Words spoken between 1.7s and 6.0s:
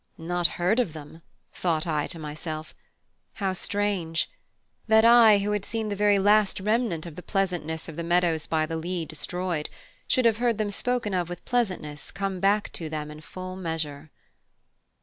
I to myself. How strange! that I who had seen the